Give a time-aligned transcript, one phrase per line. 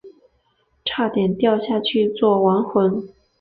[0.83, 3.07] 差点掉下去做亡魂